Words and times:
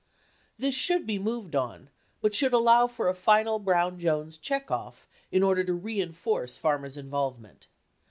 (This 0.57 0.73
should 0.73 1.05
be 1.05 1.19
moved 1.19 1.55
on 1.55 1.91
but 2.21 2.33
should 2.33 2.53
allow 2.53 2.87
for 2.87 3.07
a 3.07 3.13
final 3.13 3.59
Brown 3.59 3.99
Jones 3.99 4.39
check 4.39 4.71
off 4.71 5.07
in 5.31 5.43
order 5.43 5.63
to 5.63 5.75
re 5.75 5.99
inforce 6.01 6.57
Farmer's 6.57 6.97
involvement. 6.97 7.67